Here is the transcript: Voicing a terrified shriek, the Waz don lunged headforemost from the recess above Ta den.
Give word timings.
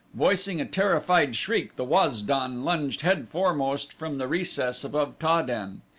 Voicing 0.15 0.59
a 0.59 0.65
terrified 0.65 1.35
shriek, 1.35 1.75
the 1.75 1.83
Waz 1.83 2.23
don 2.23 2.63
lunged 2.65 3.01
headforemost 3.01 3.93
from 3.93 4.15
the 4.15 4.27
recess 4.27 4.83
above 4.83 5.19
Ta 5.19 5.43
den. 5.43 5.83